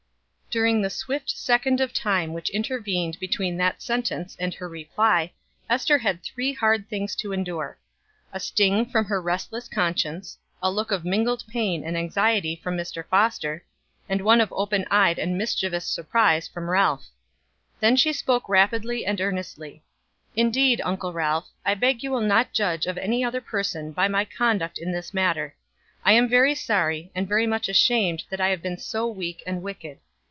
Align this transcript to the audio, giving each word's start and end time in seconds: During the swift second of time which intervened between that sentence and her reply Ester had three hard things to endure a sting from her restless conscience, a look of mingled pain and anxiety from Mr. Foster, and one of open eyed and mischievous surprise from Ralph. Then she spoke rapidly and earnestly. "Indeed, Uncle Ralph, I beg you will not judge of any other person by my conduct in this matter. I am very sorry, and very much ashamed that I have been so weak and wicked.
During 0.53 0.81
the 0.81 0.89
swift 0.89 1.29
second 1.29 1.79
of 1.79 1.93
time 1.93 2.33
which 2.33 2.49
intervened 2.49 3.17
between 3.21 3.55
that 3.55 3.81
sentence 3.81 4.35
and 4.37 4.53
her 4.53 4.67
reply 4.67 5.31
Ester 5.69 5.97
had 5.99 6.21
three 6.23 6.51
hard 6.51 6.89
things 6.89 7.15
to 7.21 7.31
endure 7.31 7.79
a 8.33 8.39
sting 8.41 8.85
from 8.85 9.05
her 9.05 9.21
restless 9.21 9.69
conscience, 9.69 10.37
a 10.61 10.69
look 10.69 10.91
of 10.91 11.05
mingled 11.05 11.45
pain 11.47 11.85
and 11.85 11.97
anxiety 11.97 12.57
from 12.61 12.75
Mr. 12.75 13.07
Foster, 13.07 13.63
and 14.09 14.19
one 14.19 14.41
of 14.41 14.51
open 14.51 14.83
eyed 14.91 15.17
and 15.17 15.37
mischievous 15.37 15.87
surprise 15.87 16.49
from 16.49 16.69
Ralph. 16.69 17.07
Then 17.79 17.95
she 17.95 18.11
spoke 18.11 18.49
rapidly 18.49 19.05
and 19.05 19.21
earnestly. 19.21 19.85
"Indeed, 20.35 20.81
Uncle 20.83 21.13
Ralph, 21.13 21.49
I 21.65 21.75
beg 21.75 22.03
you 22.03 22.11
will 22.11 22.19
not 22.19 22.51
judge 22.51 22.87
of 22.87 22.97
any 22.97 23.23
other 23.23 23.39
person 23.39 23.93
by 23.93 24.09
my 24.09 24.25
conduct 24.25 24.77
in 24.79 24.91
this 24.91 25.13
matter. 25.13 25.55
I 26.03 26.11
am 26.11 26.27
very 26.27 26.55
sorry, 26.55 27.09
and 27.15 27.25
very 27.25 27.47
much 27.47 27.69
ashamed 27.69 28.23
that 28.29 28.41
I 28.41 28.49
have 28.49 28.61
been 28.61 28.77
so 28.77 29.07
weak 29.07 29.41
and 29.47 29.61
wicked. 29.63 29.99